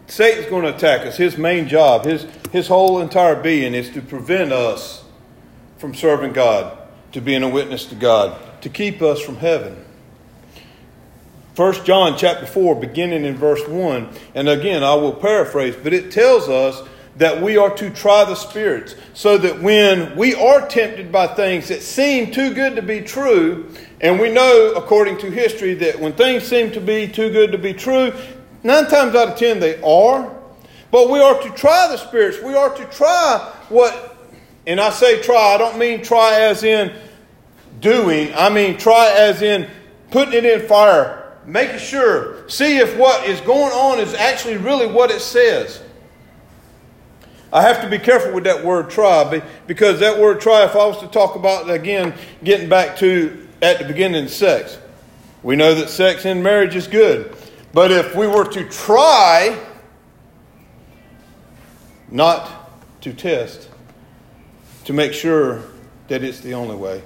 Satan's 0.08 0.48
going 0.48 0.64
to 0.64 0.76
attack 0.76 1.06
us. 1.06 1.18
His 1.18 1.38
main 1.38 1.68
job, 1.68 2.06
his, 2.06 2.26
his 2.52 2.68
whole 2.68 3.00
entire 3.00 3.42
being 3.42 3.74
is 3.74 3.90
to 3.92 4.02
prevent 4.02 4.52
us 4.52 5.04
from 5.78 5.94
serving 5.94 6.34
God, 6.34 6.78
to 7.14 7.22
being 7.22 7.44
a 7.44 7.50
witness 7.50 7.86
to 7.86 7.96
God, 7.96 8.62
to 8.62 8.70
keep 8.70 9.02
us 9.02 9.22
from 9.22 9.38
heaven. 9.38 9.86
1 11.56 11.86
John 11.86 12.18
chapter 12.18 12.46
4, 12.46 12.76
beginning 12.76 13.26
in 13.26 13.36
verse 13.36 13.66
1, 13.68 14.10
and 14.36 14.48
again, 14.48 14.84
I 14.84 14.94
will 14.94 15.14
paraphrase, 15.14 15.76
but 15.82 15.94
it 15.94 16.12
tells 16.12 16.50
us 16.50 16.88
that 17.16 17.42
we 17.42 17.58
are 17.58 17.76
to 17.78 17.90
try 17.90 18.26
the 18.26 18.36
spirits, 18.36 18.96
so 19.14 19.38
that 19.40 19.62
when 19.62 20.16
we 20.16 20.36
are 20.36 20.68
tempted 20.68 21.12
by 21.12 21.28
things 21.28 21.70
that 21.70 21.82
seem 21.82 22.32
too 22.32 22.54
good 22.54 22.76
to 22.76 22.84
be 22.84 23.02
true, 23.02 23.72
and 24.02 24.20
we 24.20 24.32
know, 24.32 24.74
according 24.76 25.18
to 25.20 25.32
history, 25.32 25.74
that 25.76 26.00
when 26.00 26.14
things 26.14 26.44
seem 26.44 26.72
to 26.72 26.82
be 26.82 27.08
too 27.08 27.32
good 27.32 27.52
to 27.52 27.58
be 27.58 27.74
true, 27.74 28.14
nine 28.64 28.88
times 28.88 29.16
out 29.16 29.30
of 29.30 29.38
ten 29.38 29.60
they 29.60 29.82
are. 29.82 30.34
But 30.92 31.10
we 31.10 31.20
are 31.20 31.42
to 31.42 31.50
try 31.52 31.88
the 31.90 31.98
spirits. 31.98 32.42
We 32.42 32.56
are 32.56 32.74
to 32.74 32.86
try 32.86 33.54
what, 33.70 34.18
and 34.66 34.80
I 34.80 34.90
say 34.92 35.22
try, 35.22 35.56
I 35.56 35.58
don't 35.58 35.78
mean 35.78 36.02
try 36.04 36.40
as 36.42 36.64
in 36.64 36.94
doing, 37.80 38.34
I 38.36 38.50
mean 38.50 38.78
try 38.78 39.12
as 39.12 39.42
in 39.42 39.70
putting 40.12 40.34
it 40.34 40.46
in 40.46 40.68
fire 40.68 41.28
making 41.48 41.80
sure, 41.80 42.48
see 42.50 42.78
if 42.78 42.96
what 42.98 43.28
is 43.28 43.40
going 43.42 43.72
on 43.72 44.00
is 44.00 44.14
actually 44.14 44.58
really 44.58 44.86
what 44.86 45.10
it 45.10 45.22
says. 45.22 45.82
I 47.52 47.62
have 47.62 47.82
to 47.82 47.90
be 47.90 47.98
careful 47.98 48.34
with 48.34 48.44
that 48.44 48.64
word 48.64 48.90
try 48.90 49.42
because 49.66 50.02
that 50.02 50.20
word 50.20 50.42
try, 50.42 50.66
if 50.66 50.76
I 50.76 50.86
was 50.86 51.00
to 51.00 51.08
talk 51.08 51.38
about 51.38 51.70
again, 51.70 52.14
getting 52.44 52.68
back 52.68 52.98
to 52.98 53.47
at 53.62 53.80
the 53.80 53.86
beginning, 53.86 54.28
sex. 54.28 54.78
We 55.44 55.56
know 55.56 55.74
that 55.76 55.90
sex 55.90 56.26
in 56.26 56.44
marriage 56.44 56.76
is 56.76 56.88
good. 56.88 57.36
But 57.74 57.92
if 57.92 58.16
we 58.16 58.28
were 58.28 58.46
to 58.46 58.68
try 58.70 59.58
not 62.10 62.72
to 63.02 63.14
test, 63.14 63.70
to 64.86 64.94
make 64.94 65.14
sure 65.14 65.64
that 66.08 66.24
it's 66.24 66.40
the 66.40 66.54
only 66.54 66.76
way, 66.76 67.04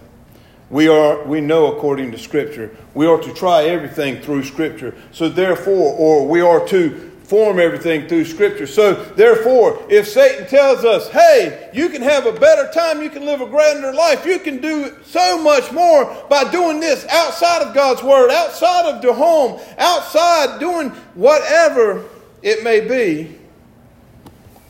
we, 0.69 0.87
are, 0.87 1.23
we 1.23 1.41
know 1.41 1.75
according 1.75 2.11
to 2.11 2.17
Scripture, 2.17 2.75
we 2.93 3.05
are 3.05 3.19
to 3.19 3.33
try 3.33 3.63
everything 3.65 4.21
through 4.21 4.43
Scripture. 4.43 4.95
So, 5.11 5.27
therefore, 5.27 5.93
or 5.97 6.25
we 6.25 6.39
are 6.39 6.65
to 6.67 7.10
form 7.31 7.61
everything 7.61 8.09
through 8.09 8.25
Scripture. 8.25 8.67
So, 8.67 8.93
therefore, 8.93 9.81
if 9.89 10.05
Satan 10.05 10.45
tells 10.47 10.83
us, 10.83 11.07
hey, 11.07 11.69
you 11.73 11.87
can 11.87 12.01
have 12.01 12.25
a 12.25 12.33
better 12.33 12.69
time, 12.73 13.01
you 13.01 13.09
can 13.09 13.25
live 13.25 13.39
a 13.39 13.45
grander 13.45 13.93
life, 13.93 14.25
you 14.25 14.37
can 14.37 14.59
do 14.59 14.97
so 15.05 15.41
much 15.41 15.71
more 15.71 16.13
by 16.29 16.51
doing 16.51 16.81
this 16.81 17.07
outside 17.07 17.61
of 17.61 17.73
God's 17.73 18.03
Word, 18.03 18.31
outside 18.31 18.93
of 18.93 19.01
the 19.01 19.13
home, 19.13 19.61
outside 19.77 20.59
doing 20.59 20.89
whatever 21.13 22.03
it 22.41 22.65
may 22.65 22.81
be, 22.81 23.37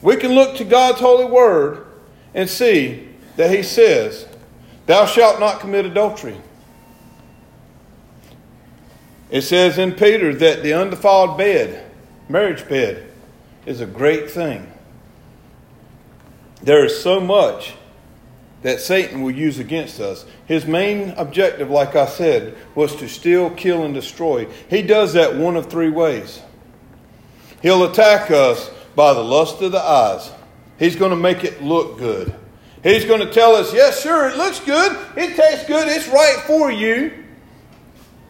we 0.04 0.16
can 0.16 0.34
look 0.34 0.56
to 0.58 0.64
God's 0.64 1.00
holy 1.00 1.26
Word 1.26 1.88
and 2.36 2.48
see 2.48 3.10
that 3.38 3.50
He 3.50 3.64
says, 3.64 4.28
Thou 4.86 5.08
shalt 5.08 5.40
not 5.40 5.62
commit 5.62 5.88
adultery. 5.88 6.38
It 9.32 9.42
says 9.42 9.80
in 9.80 9.94
Peter 9.94 10.32
that 10.36 10.62
the 10.62 10.74
undefiled 10.74 11.40
bed, 11.40 11.88
marriage 12.30 12.68
bed, 12.68 13.12
is 13.66 13.82
a 13.82 13.86
great 13.86 14.30
thing. 14.30 14.72
There 16.64 16.86
is 16.86 17.02
so 17.02 17.20
much 17.20 17.74
that 18.62 18.80
Satan 18.80 19.22
will 19.24 19.32
use 19.32 19.58
against 19.60 20.00
us. 20.00 20.26
His 20.46 20.66
main 20.66 21.10
objective, 21.12 21.70
like 21.70 21.96
I 21.96 22.06
said, 22.06 22.56
was 22.76 22.96
to 22.98 23.08
steal, 23.08 23.50
kill, 23.50 23.84
and 23.84 23.94
destroy. 23.94 24.48
He 24.70 24.82
does 24.82 25.14
that 25.14 25.36
one 25.36 25.56
of 25.56 25.70
three 25.70 25.90
ways. 25.90 26.42
He'll 27.62 27.84
attack 27.84 28.30
us 28.30 28.70
by 28.96 29.14
the 29.14 29.24
lust 29.24 29.62
of 29.62 29.72
the 29.72 29.82
eyes. 29.82 30.32
He's 30.78 30.96
going 30.96 31.12
to 31.12 31.18
make 31.18 31.44
it 31.44 31.64
look 31.64 31.98
good. 31.98 32.36
He's 32.84 33.06
going 33.06 33.22
to 33.22 33.32
tell 33.32 33.56
us, 33.56 33.74
yes, 33.74 34.02
sure, 34.02 34.30
it 34.30 34.38
looks 34.38 34.60
good. 34.60 34.98
It 35.16 35.36
tastes 35.36 35.68
good. 35.68 35.88
It's 35.88 36.08
right 36.08 36.44
for 36.48 36.72
you. 36.72 37.26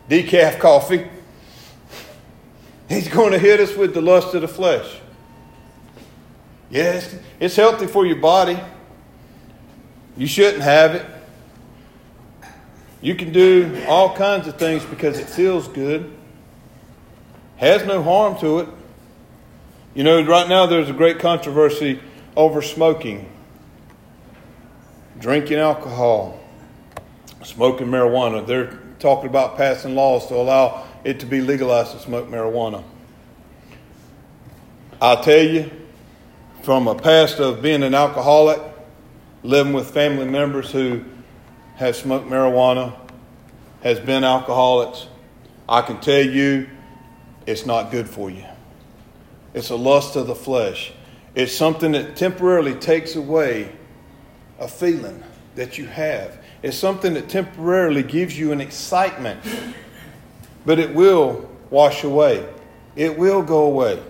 Decaf 0.10 0.60
coffee. 0.60 1.08
He's 2.92 3.08
going 3.08 3.32
to 3.32 3.40
hit 3.40 3.62
us 3.62 3.74
with 3.74 3.94
the 3.94 4.02
lust 4.02 4.36
of 4.36 4.42
the 4.42 4.50
flesh. 4.50 5.00
Yes, 6.70 7.16
it's 7.40 7.56
healthy 7.56 7.88
for 7.88 8.06
your 8.06 8.18
body. 8.18 8.60
You 10.18 10.28
shouldn't 10.28 10.62
have 10.62 10.96
it. 10.96 11.06
You 13.02 13.16
can 13.16 13.32
do 13.32 13.82
all 13.88 14.14
kinds 14.14 14.46
of 14.48 14.60
things 14.60 14.84
because 14.84 15.20
it 15.20 15.30
feels 15.30 15.70
good. 15.70 16.12
Has 17.56 17.86
no 17.86 18.04
harm 18.04 18.38
to 18.40 18.60
it. 18.60 18.70
You 19.94 20.04
know, 20.04 20.22
right 20.24 20.50
now 20.50 20.66
there's 20.66 20.90
a 20.90 20.94
great 20.94 21.20
controversy 21.20 22.02
over 22.36 22.62
smoking 22.62 23.32
drinking 25.18 25.60
alcohol, 25.60 26.38
smoking 27.42 27.88
marijuana. 27.88 28.46
They're 28.46 28.78
talking 29.00 29.30
about 29.30 29.56
passing 29.56 29.96
laws 29.96 30.28
to 30.28 30.36
allow 30.36 30.88
it 31.04 31.20
to 31.20 31.26
be 31.26 31.42
legalized 31.42 31.92
to 31.94 32.00
smoke 32.00 32.28
marijuana. 32.30 32.84
I 35.02 35.16
tell 35.16 35.44
you, 35.44 35.72
from 36.64 36.88
a 36.88 36.96
past 36.96 37.40
of 37.40 37.62
being 37.62 37.82
an 37.84 37.96
alcoholic, 37.96 38.62
living 39.44 39.74
with 39.74 39.90
family 39.90 40.28
members 40.28 40.72
who 40.72 41.04
have 41.76 41.96
smoked 41.96 42.28
marijuana, 42.28 42.96
has 43.82 44.00
been 44.00 44.24
alcoholics, 44.24 45.08
I 45.68 45.82
can 45.82 46.00
tell 46.00 46.22
you 46.22 46.70
it's 47.48 47.66
not 47.66 47.92
good 47.92 48.08
for 48.08 48.30
you. 48.30 48.46
It's 49.54 49.70
a 49.70 49.76
lust 49.76 50.16
of 50.16 50.28
the 50.28 50.36
flesh. 50.36 50.94
It's 51.34 51.54
something 51.54 51.94
that 51.94 52.16
temporarily 52.16 52.76
takes 52.76 53.16
away 53.16 53.72
a 54.60 54.68
feeling 54.68 55.24
that 55.56 55.78
you 55.78 55.88
have. 55.88 56.38
It's 56.62 56.78
something 56.78 57.16
that 57.16 57.30
temporarily 57.30 58.04
gives 58.04 58.38
you 58.38 58.52
an 58.52 58.62
excitement, 58.62 59.42
but 60.66 60.80
it 60.80 60.94
will 60.94 61.50
wash 61.70 62.04
away. 62.04 62.48
It 62.96 63.18
will 63.18 63.42
go 63.42 63.66
away. 63.66 64.02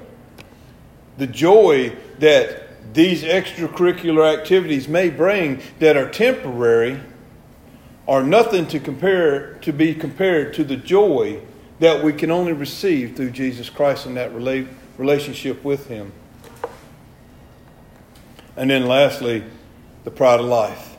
The 1.18 1.28
joy 1.28 1.96
that 2.20 2.94
these 2.94 3.24
extracurricular 3.24 4.38
activities 4.38 4.88
may 4.88 5.10
bring 5.10 5.62
that 5.80 5.96
are 5.96 6.10
temporary 6.10 7.00
are 8.08 8.24
nothing 8.24 8.68
to 8.68 8.80
compare 8.80 9.54
to 9.56 9.72
be 9.72 9.94
compared 9.94 10.54
to 10.56 10.64
the 10.64 10.76
joy 10.76 11.42
that 11.80 12.04
we 12.04 12.14
can 12.14 12.32
only 12.32 12.54
receive 12.54 13.16
through 13.16 13.32
Jesus 13.32 13.70
Christ 13.70 14.06
and 14.06 14.18
that 14.18 14.32
relationship 14.98 15.64
with 15.64 15.88
him. 15.88 16.12
And 18.58 18.70
then 18.70 18.86
lastly, 18.86 19.44
the 20.04 20.12
pride 20.12 20.40
of 20.40 20.46
life. 20.46 20.91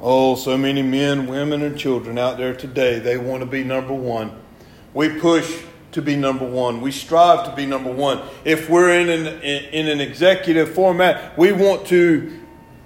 Oh, 0.00 0.36
so 0.36 0.56
many 0.56 0.82
men, 0.82 1.26
women, 1.26 1.62
and 1.62 1.76
children 1.76 2.18
out 2.18 2.38
there 2.38 2.54
today, 2.54 3.00
they 3.00 3.18
want 3.18 3.40
to 3.40 3.46
be 3.46 3.64
number 3.64 3.92
one. 3.92 4.30
We 4.94 5.08
push 5.18 5.64
to 5.92 6.02
be 6.02 6.14
number 6.14 6.46
one. 6.46 6.80
We 6.80 6.92
strive 6.92 7.44
to 7.46 7.56
be 7.56 7.66
number 7.66 7.90
one. 7.90 8.22
If 8.44 8.70
we're 8.70 8.90
in 8.90 9.08
an, 9.08 9.42
in 9.42 9.88
an 9.88 10.00
executive 10.00 10.72
format, 10.72 11.36
we 11.36 11.50
want 11.50 11.86
to 11.88 12.38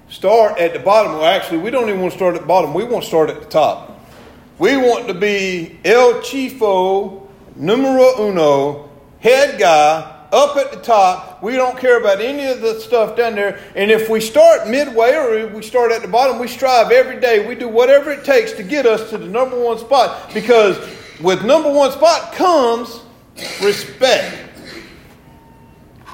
start 0.09 0.59
at 0.59 0.73
the 0.73 0.79
bottom. 0.79 1.13
Well, 1.13 1.25
actually, 1.27 1.59
we 1.59 1.71
don't 1.71 1.91
even 1.91 2.01
want 2.01 2.13
to 2.13 2.19
start 2.19 2.35
at 2.35 2.41
the 2.41 2.47
bottom. 2.47 2.73
We 2.73 2.85
want 2.85 3.03
to 3.03 3.09
start 3.09 3.29
at 3.29 3.41
the 3.41 3.49
top. 3.49 4.01
We 4.59 4.79
want 4.79 5.07
to 5.09 5.15
be 5.15 5.81
El 5.85 6.15
Chifo, 6.21 7.29
numero 7.57 8.29
uno, 8.29 8.91
head 9.21 9.59
guy, 9.61 10.12
up 10.33 10.57
at 10.57 10.73
the 10.73 10.79
top. 10.79 11.43
We 11.43 11.53
don't 11.53 11.79
care 11.79 12.01
about 12.01 12.21
any 12.21 12.47
of 12.47 12.61
the 12.61 12.81
stuff 12.81 13.17
down 13.17 13.35
there. 13.35 13.61
And 13.77 13.91
if 13.91 14.09
we 14.09 14.21
start 14.21 14.69
midway 14.69 15.15
or 15.15 15.47
we 15.49 15.63
start 15.63 15.93
at 15.93 16.03
the 16.03 16.09
bottom, 16.09 16.39
we 16.39 16.49
strive 16.49 16.91
every 16.91 17.21
day. 17.21 17.47
We 17.47 17.55
do 17.55 17.69
whatever 17.69 18.11
it 18.11 18.25
takes 18.25 18.53
to 18.53 18.63
get 18.63 18.87
us 18.87 19.11
to 19.11 19.19
the 19.19 19.27
number 19.27 19.63
one 19.63 19.79
spot 19.79 20.33
because 20.33 20.79
with 21.21 21.45
number 21.45 21.71
one 21.71 21.93
spot 21.93 22.33
comes 22.33 23.03
respect. 23.63 24.51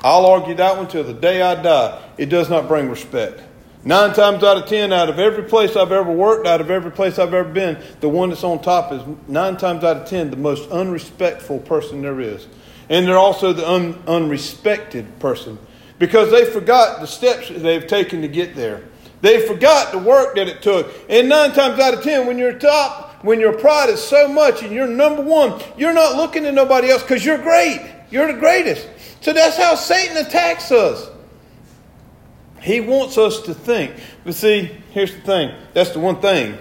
I'll 0.03 0.27
argue 0.27 0.55
that 0.57 0.77
one 0.77 0.89
till 0.89 1.05
the 1.05 1.15
day 1.15 1.43
I 1.43 1.61
die. 1.61 2.03
It 2.19 2.27
does 2.27 2.49
not 2.49 2.69
bring 2.69 2.89
respect. 2.89 3.43
Nine 3.85 4.13
times 4.13 4.43
out 4.43 4.57
of 4.57 4.69
ten, 4.69 4.93
out 4.93 5.09
of 5.09 5.19
every 5.19 5.45
place 5.45 5.77
I've 5.77 5.93
ever 5.93 6.11
worked, 6.11 6.47
out 6.47 6.61
of 6.61 6.71
every 6.71 6.91
place 6.91 7.19
I've 7.19 7.33
ever 7.33 7.49
been, 7.49 7.81
the 8.01 8.09
one 8.09 8.29
that's 8.29 8.45
on 8.45 8.61
top 8.61 8.93
is 8.93 9.01
nine 9.29 9.57
times 9.57 9.85
out 9.85 9.97
of 9.99 10.09
ten 10.09 10.31
the 10.31 10.37
most 10.37 10.69
unrespectful 10.71 11.61
person 11.61 12.03
there 12.03 12.21
is. 12.21 12.47
And 12.89 13.07
they're 13.07 13.19
also 13.19 13.53
the 13.53 13.69
un, 13.69 13.95
unrespected 14.05 15.19
person 15.19 15.59
because 15.99 16.31
they 16.31 16.45
forgot 16.45 17.01
the 17.01 17.07
steps 17.07 17.49
they've 17.49 17.87
taken 17.87 18.23
to 18.23 18.29
get 18.29 18.55
there. 18.55 18.83
They 19.21 19.47
forgot 19.47 19.93
the 19.93 19.99
work 19.99 20.37
that 20.37 20.49
it 20.49 20.63
took. 20.63 20.93
And 21.09 21.29
nine 21.29 21.53
times 21.53 21.81
out 21.81 21.95
of 21.95 22.03
ten, 22.03 22.27
when 22.27 22.39
you're 22.39 22.53
top, 22.53 23.25
when 23.25 23.41
your 23.41 23.53
pride 23.53 23.89
is 23.91 24.03
so 24.03 24.29
much 24.29 24.63
and 24.63 24.73
you're 24.73 24.87
number 24.87 25.23
one, 25.23 25.61
you're 25.77 25.93
not 25.93 26.17
looking 26.17 26.47
at 26.47 26.55
nobody 26.55 26.91
else 26.91 27.03
because 27.03 27.25
you're 27.25 27.39
great. 27.39 27.95
You're 28.11 28.33
the 28.33 28.39
greatest. 28.39 28.89
So 29.21 29.33
that's 29.33 29.57
how 29.57 29.75
Satan 29.75 30.17
attacks 30.17 30.71
us. 30.71 31.11
He 32.61 32.81
wants 32.81 33.19
us 33.19 33.43
to 33.43 33.55
think. 33.55 33.95
But 34.25 34.35
see, 34.35 34.71
here's 34.93 35.13
the 35.13 35.21
thing 35.21 35.55
that's 35.75 35.91
the 35.91 36.01
one 36.01 36.21
thing. 36.21 36.57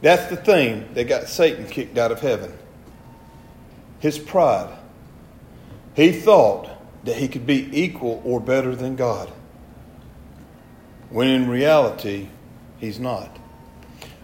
That's 0.00 0.28
the 0.28 0.36
thing 0.36 0.88
that 0.94 1.04
got 1.04 1.28
Satan 1.28 1.66
kicked 1.66 1.96
out 1.96 2.12
of 2.12 2.20
heaven 2.20 2.52
his 4.04 4.18
pride. 4.18 4.68
He 5.94 6.12
thought 6.12 6.68
that 7.04 7.16
he 7.16 7.28
could 7.28 7.46
be 7.46 7.68
equal 7.72 8.20
or 8.24 8.40
better 8.40 8.74
than 8.74 8.96
God, 8.96 9.30
when 11.10 11.28
in 11.28 11.48
reality, 11.48 12.28
he's 12.78 12.98
not. 12.98 13.38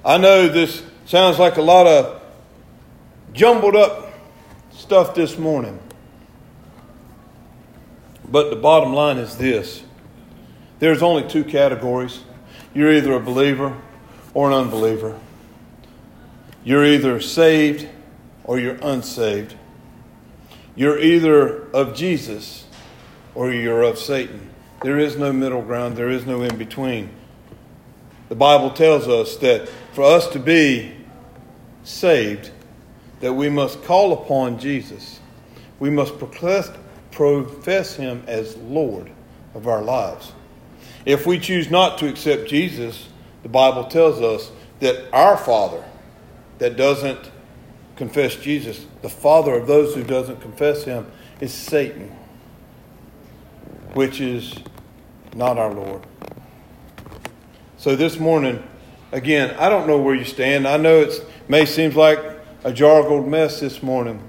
I 0.05 0.19
know 0.19 0.49
this 0.49 0.83
sounds 1.05 1.39
like 1.39 1.57
a 1.57 1.63
lot 1.63 1.87
of 1.87 2.23
jumbled 3.33 3.77
up 3.77 4.13
stuff 4.73 5.15
this 5.15 5.39
morning, 5.39 5.79
but 8.29 8.51
the 8.51 8.57
bottom 8.57 8.93
line 8.93 9.19
is 9.19 9.37
this 9.37 9.83
there's 10.79 11.03
only 11.03 11.29
two 11.29 11.45
categories 11.45 12.21
you're 12.75 12.93
either 12.93 13.13
a 13.15 13.21
believer 13.21 13.77
or 14.33 14.49
an 14.49 14.55
unbeliever, 14.55 15.19
you're 16.65 16.85
either 16.85 17.21
saved 17.21 17.89
or 18.45 18.59
you're 18.59 18.79
unsaved. 18.83 19.55
You're 20.81 20.99
either 20.99 21.69
of 21.75 21.95
Jesus 21.95 22.65
or 23.35 23.53
you're 23.53 23.83
of 23.83 23.99
Satan. 23.99 24.49
There 24.83 24.99
is 24.99 25.15
no 25.19 25.31
middle 25.31 25.61
ground, 25.61 25.95
there 25.95 26.09
is 26.09 26.25
no 26.25 26.41
in 26.41 26.57
between. 26.57 27.11
The 28.31 28.35
Bible 28.35 28.71
tells 28.71 29.07
us 29.07 29.37
that 29.37 29.69
for 29.93 30.05
us 30.05 30.27
to 30.29 30.39
be 30.39 30.97
saved, 31.85 32.51
that 33.21 33.35
we 33.35 33.51
must 33.51 33.85
call 33.85 34.15
upon 34.15 34.59
Jesus. 34.59 35.21
We 35.81 35.91
must 35.91 36.15
profess 36.19 37.95
him 37.97 38.23
as 38.27 38.57
Lord 38.57 39.11
of 39.53 39.69
our 39.69 39.83
lives. 39.83 40.33
If 41.05 41.27
we 41.27 41.39
choose 41.39 41.71
not 41.71 41.99
to 41.99 42.09
accept 42.09 42.49
Jesus, 42.49 43.07
the 43.43 43.51
Bible 43.51 43.85
tells 43.85 44.23
us 44.23 44.51
that 44.79 45.13
our 45.13 45.37
Father 45.37 45.85
that 46.57 46.79
doesn't 46.79 47.31
confess 48.01 48.35
Jesus, 48.35 48.87
the 49.03 49.11
father 49.11 49.53
of 49.53 49.67
those 49.67 49.95
who 49.95 50.03
doesn't 50.03 50.41
confess 50.41 50.85
him 50.85 51.07
is 51.39 51.53
Satan, 51.53 52.11
which 53.93 54.23
is 54.23 54.55
not 55.37 55.59
our 55.59 55.75
Lord. 55.75 56.07
So 57.77 57.97
this 57.97 58.19
morning, 58.19 58.63
again, 59.13 59.55
I 59.59 59.69
don't 59.69 59.87
know 59.87 59.99
where 59.99 60.15
you 60.15 60.25
stand. 60.25 60.67
I 60.67 60.79
know 60.79 61.01
it 61.01 61.13
may 61.47 61.67
seem 61.67 61.93
like 61.93 62.19
a 62.65 62.73
jargled 62.73 63.29
mess 63.29 63.61
this 63.61 63.83
morning. 63.83 64.23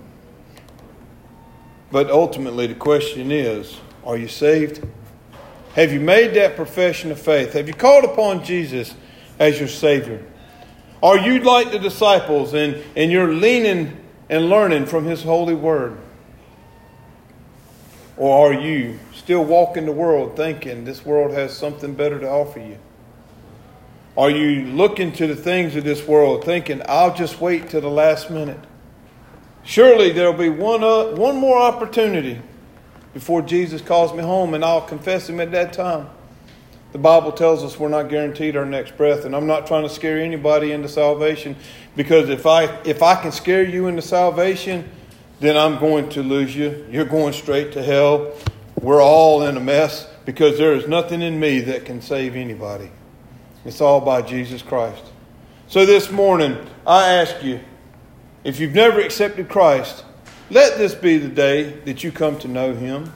But 1.93 2.11
ultimately, 2.11 2.67
the 2.67 2.75
question 2.75 3.31
is 3.31 3.79
are 4.03 4.17
you 4.17 4.27
saved? 4.27 4.85
Have 5.75 5.93
you 5.93 6.01
made 6.01 6.33
that 6.33 6.57
profession 6.57 7.09
of 7.09 7.21
faith? 7.21 7.53
Have 7.53 7.69
you 7.69 7.73
called 7.73 8.03
upon 8.03 8.43
Jesus 8.43 8.93
as 9.39 9.59
your 9.59 9.69
Savior? 9.69 10.25
Are 11.03 11.17
you 11.17 11.39
like 11.39 11.71
the 11.71 11.79
disciples 11.79 12.53
and, 12.53 12.81
and 12.95 13.11
you're 13.11 13.33
leaning 13.33 13.97
and 14.29 14.49
learning 14.49 14.85
from 14.85 15.05
His 15.05 15.23
holy 15.23 15.55
word? 15.55 15.97
Or 18.17 18.49
are 18.49 18.53
you 18.53 18.99
still 19.15 19.43
walking 19.43 19.85
the 19.85 19.91
world 19.91 20.35
thinking 20.37 20.85
this 20.85 21.03
world 21.03 21.31
has 21.31 21.57
something 21.57 21.95
better 21.95 22.19
to 22.19 22.29
offer 22.29 22.59
you? 22.59 22.77
Are 24.15 24.29
you 24.29 24.65
looking 24.65 25.11
to 25.13 25.27
the 25.27 25.35
things 25.35 25.75
of 25.75 25.83
this 25.83 26.05
world 26.05 26.43
thinking, 26.43 26.81
I'll 26.87 27.15
just 27.15 27.39
wait 27.41 27.69
till 27.69 27.81
the 27.81 27.89
last 27.89 28.29
minute? 28.29 28.59
Surely 29.63 30.11
there'll 30.11 30.33
be 30.33 30.49
one, 30.49 30.83
uh, 30.83 31.15
one 31.15 31.37
more 31.37 31.57
opportunity 31.57 32.41
before 33.13 33.41
Jesus 33.41 33.81
calls 33.81 34.13
me 34.13 34.21
home, 34.21 34.53
and 34.53 34.63
I'll 34.63 34.81
confess 34.81 35.29
Him 35.29 35.39
at 35.39 35.51
that 35.51 35.73
time. 35.73 36.09
The 36.91 36.97
Bible 36.97 37.31
tells 37.31 37.63
us 37.63 37.79
we're 37.79 37.87
not 37.87 38.09
guaranteed 38.09 38.57
our 38.57 38.65
next 38.65 38.97
breath, 38.97 39.23
and 39.23 39.33
I'm 39.33 39.47
not 39.47 39.65
trying 39.65 39.83
to 39.83 39.89
scare 39.89 40.19
anybody 40.19 40.73
into 40.73 40.89
salvation 40.89 41.55
because 41.95 42.29
if 42.29 42.45
I 42.45 42.65
if 42.83 43.01
I 43.01 43.15
can 43.21 43.31
scare 43.31 43.63
you 43.63 43.87
into 43.87 44.01
salvation, 44.01 44.89
then 45.39 45.55
I'm 45.55 45.79
going 45.79 46.09
to 46.09 46.21
lose 46.21 46.55
you. 46.55 46.85
You're 46.91 47.05
going 47.05 47.33
straight 47.33 47.71
to 47.73 47.83
hell. 47.83 48.33
We're 48.81 49.01
all 49.01 49.43
in 49.43 49.55
a 49.55 49.59
mess 49.59 50.07
because 50.25 50.57
there 50.57 50.73
is 50.73 50.87
nothing 50.87 51.21
in 51.21 51.39
me 51.39 51.61
that 51.61 51.85
can 51.85 52.01
save 52.01 52.35
anybody. 52.35 52.91
It's 53.63 53.79
all 53.79 54.01
by 54.01 54.21
Jesus 54.21 54.61
Christ. 54.61 55.03
So 55.67 55.85
this 55.85 56.11
morning, 56.11 56.57
I 56.85 57.13
ask 57.13 57.43
you, 57.43 57.61
if 58.43 58.59
you've 58.59 58.73
never 58.73 58.99
accepted 58.99 59.47
Christ, 59.49 60.03
let 60.49 60.77
this 60.77 60.93
be 60.93 61.17
the 61.17 61.29
day 61.29 61.71
that 61.85 62.03
you 62.03 62.11
come 62.11 62.37
to 62.39 62.47
know 62.47 62.73
Him. 62.73 63.13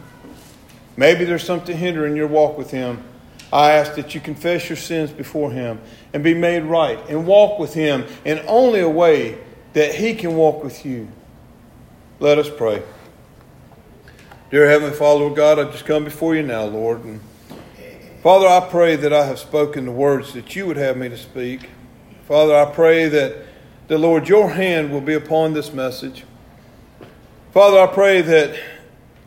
Maybe 0.95 1.25
there's 1.25 1.43
something 1.43 1.75
hindering 1.75 2.15
your 2.15 2.27
walk 2.27 2.57
with 2.57 2.71
Him. 2.71 3.03
I 3.53 3.71
ask 3.71 3.95
that 3.95 4.15
you 4.15 4.21
confess 4.21 4.69
your 4.69 4.77
sins 4.77 5.11
before 5.11 5.51
Him 5.51 5.79
and 6.13 6.23
be 6.23 6.33
made 6.33 6.63
right 6.63 6.99
and 7.09 7.25
walk 7.25 7.59
with 7.59 7.73
Him 7.73 8.05
in 8.23 8.43
only 8.47 8.79
a 8.79 8.89
way 8.89 9.37
that 9.73 9.95
He 9.95 10.15
can 10.15 10.35
walk 10.35 10.63
with 10.63 10.85
you. 10.85 11.07
Let 12.19 12.37
us 12.37 12.49
pray. 12.49 12.81
Dear 14.51 14.69
Heavenly 14.69 14.95
Father, 14.95 15.29
God, 15.29 15.59
I 15.59 15.65
just 15.71 15.85
come 15.85 16.03
before 16.03 16.35
you 16.35 16.43
now, 16.43 16.63
Lord. 16.65 17.03
And 17.03 17.19
Father, 18.23 18.47
I 18.47 18.67
pray 18.69 18.95
that 18.95 19.11
I 19.11 19.25
have 19.25 19.39
spoken 19.39 19.85
the 19.85 19.91
words 19.91 20.33
that 20.33 20.55
you 20.55 20.65
would 20.67 20.77
have 20.77 20.97
me 20.97 21.09
to 21.09 21.17
speak. 21.17 21.69
Father, 22.27 22.55
I 22.55 22.65
pray 22.65 23.07
that 23.07 23.45
the 23.87 23.97
Lord, 23.97 24.27
your 24.27 24.49
hand 24.49 24.91
will 24.91 25.01
be 25.01 25.13
upon 25.13 25.53
this 25.53 25.71
message. 25.71 26.23
Father, 27.53 27.79
I 27.79 27.87
pray 27.87 28.21
that, 28.21 28.59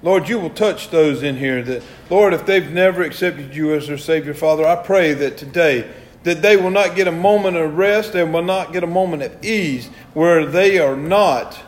Lord, 0.03 0.29
you 0.29 0.39
will 0.39 0.51
touch 0.51 0.91
those 0.91 1.23
in 1.23 1.37
here 1.37 1.61
that, 1.63 1.83
Lord, 2.09 2.33
if 2.33 2.47
they've 2.47 2.71
never 2.71 3.03
accepted 3.03 3.55
you 3.55 3.75
as 3.75 3.89
their 3.89 3.99
Savior, 3.99 4.33
Father, 4.33 4.67
I 4.67 4.77
pray 4.77 5.13
that 5.15 5.37
today, 5.37 5.91
that 6.23 6.41
they 6.41 6.57
will 6.57 6.71
not 6.71 6.95
get 6.95 7.09
a 7.09 7.13
moment 7.13 7.57
of 7.57 7.77
rest, 7.77 8.15
and 8.15 8.33
will 8.33 8.43
not 8.43 8.73
get 8.73 8.85
a 8.85 8.89
moment 8.89 9.23
of 9.23 9.45
ease 9.45 9.89
where 10.15 10.47
they 10.47 10.79
are 10.79 10.97
not 10.97 11.59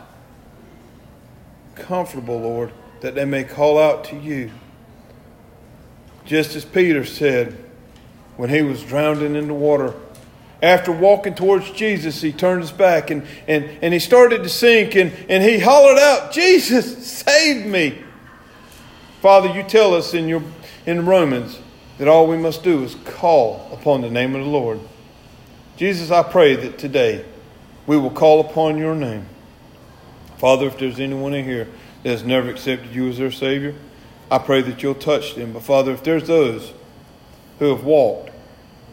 comfortable, 1.75 2.39
Lord, 2.39 2.71
that 3.01 3.15
they 3.15 3.25
may 3.25 3.43
call 3.43 3.77
out 3.77 4.05
to 4.05 4.15
you. 4.15 4.51
Just 6.25 6.55
as 6.55 6.63
Peter 6.63 7.03
said 7.03 7.57
when 8.37 8.49
he 8.49 8.61
was 8.61 8.81
drowning 8.83 9.35
in 9.35 9.47
the 9.47 9.53
water, 9.53 9.93
after 10.61 10.91
walking 10.91 11.33
towards 11.33 11.71
Jesus, 11.71 12.21
he 12.21 12.31
turned 12.31 12.61
his 12.61 12.71
back 12.71 13.09
and, 13.09 13.25
and, 13.47 13.65
and 13.81 13.93
he 13.93 13.99
started 13.99 14.43
to 14.43 14.49
sink 14.49 14.95
and, 14.95 15.11
and 15.27 15.43
he 15.43 15.59
hollered 15.59 15.97
out, 15.97 16.31
Jesus, 16.31 17.05
save 17.05 17.65
me. 17.65 18.03
Father, 19.21 19.49
you 19.49 19.61
tell 19.61 19.93
us 19.93 20.15
in, 20.15 20.27
your, 20.27 20.41
in 20.87 21.05
Romans 21.05 21.59
that 21.99 22.07
all 22.07 22.25
we 22.25 22.37
must 22.37 22.63
do 22.63 22.83
is 22.83 22.95
call 23.05 23.69
upon 23.71 24.01
the 24.01 24.09
name 24.09 24.35
of 24.35 24.43
the 24.43 24.49
Lord. 24.49 24.79
Jesus, 25.77 26.09
I 26.09 26.23
pray 26.23 26.55
that 26.55 26.79
today 26.79 27.23
we 27.85 27.97
will 27.97 28.09
call 28.09 28.39
upon 28.41 28.79
your 28.79 28.95
name. 28.95 29.27
Father, 30.37 30.65
if 30.65 30.79
there's 30.79 30.99
anyone 30.99 31.35
in 31.35 31.45
here 31.45 31.67
that 32.01 32.09
has 32.09 32.23
never 32.23 32.49
accepted 32.49 32.95
you 32.95 33.09
as 33.09 33.19
their 33.19 33.31
Savior, 33.31 33.75
I 34.31 34.39
pray 34.39 34.61
that 34.63 34.81
you'll 34.81 34.95
touch 34.95 35.35
them. 35.35 35.53
But 35.53 35.61
Father, 35.61 35.91
if 35.91 36.03
there's 36.03 36.25
those 36.25 36.73
who 37.59 37.69
have 37.69 37.83
walked 37.83 38.31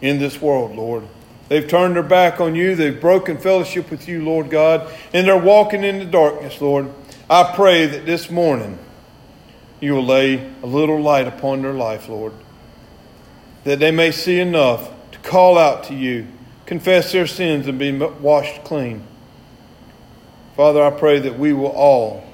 in 0.02 0.18
this 0.18 0.42
world, 0.42 0.76
Lord, 0.76 1.04
They've 1.48 1.66
turned 1.66 1.96
their 1.96 2.02
back 2.02 2.40
on 2.40 2.54
you. 2.54 2.74
They've 2.74 3.00
broken 3.00 3.38
fellowship 3.38 3.90
with 3.90 4.06
you, 4.06 4.22
Lord 4.22 4.50
God, 4.50 4.92
and 5.14 5.26
they're 5.26 5.38
walking 5.38 5.82
in 5.82 5.98
the 5.98 6.04
darkness, 6.04 6.60
Lord. 6.60 6.92
I 7.30 7.54
pray 7.56 7.86
that 7.86 8.04
this 8.04 8.30
morning 8.30 8.78
you 9.80 9.94
will 9.94 10.04
lay 10.04 10.50
a 10.62 10.66
little 10.66 11.00
light 11.00 11.26
upon 11.26 11.62
their 11.62 11.72
life, 11.72 12.08
Lord, 12.08 12.32
that 13.64 13.78
they 13.78 13.90
may 13.90 14.10
see 14.10 14.40
enough 14.40 14.90
to 15.12 15.18
call 15.20 15.56
out 15.56 15.84
to 15.84 15.94
you, 15.94 16.26
confess 16.66 17.12
their 17.12 17.26
sins, 17.26 17.66
and 17.66 17.78
be 17.78 17.92
washed 17.92 18.64
clean. 18.64 19.04
Father, 20.56 20.82
I 20.82 20.90
pray 20.90 21.20
that 21.20 21.38
we 21.38 21.52
will 21.52 21.70
all 21.70 22.24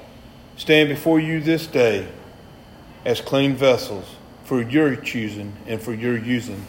stand 0.57 0.89
before 0.89 1.19
you 1.19 1.39
this 1.39 1.67
day 1.67 2.07
as 3.03 3.21
clean 3.21 3.55
vessels 3.55 4.15
for 4.45 4.61
your 4.61 4.95
choosing 4.95 5.53
and 5.67 5.81
for 5.81 5.93
your 5.93 6.17
using. 6.17 6.65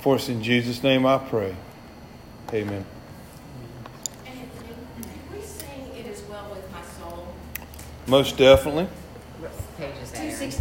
For 0.00 0.16
us 0.16 0.28
in 0.28 0.42
Jesus' 0.42 0.82
name 0.82 1.06
I 1.06 1.18
pray. 1.18 1.56
Amen. 2.52 2.84
Most 8.06 8.36
definitely. 8.36 8.86
Page 9.76 9.94
is 10.02 10.10
that? 10.12 10.52